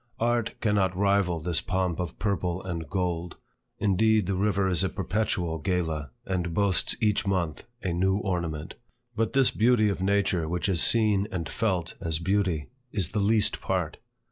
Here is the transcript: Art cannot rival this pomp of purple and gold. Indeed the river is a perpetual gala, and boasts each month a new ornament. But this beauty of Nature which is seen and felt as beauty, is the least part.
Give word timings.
Art 0.19 0.59
cannot 0.61 0.97
rival 0.97 1.39
this 1.41 1.61
pomp 1.61 1.99
of 1.99 2.17
purple 2.17 2.63
and 2.63 2.89
gold. 2.89 3.37
Indeed 3.77 4.25
the 4.25 4.33
river 4.33 4.67
is 4.67 4.83
a 4.83 4.89
perpetual 4.89 5.59
gala, 5.59 6.09
and 6.25 6.55
boasts 6.55 6.95
each 6.99 7.27
month 7.27 7.65
a 7.83 7.93
new 7.93 8.15
ornament. 8.17 8.73
But 9.15 9.33
this 9.33 9.51
beauty 9.51 9.89
of 9.89 10.01
Nature 10.01 10.49
which 10.49 10.67
is 10.67 10.81
seen 10.81 11.27
and 11.31 11.47
felt 11.47 11.93
as 12.01 12.17
beauty, 12.17 12.71
is 12.91 13.11
the 13.11 13.19
least 13.19 13.61
part. 13.61 13.97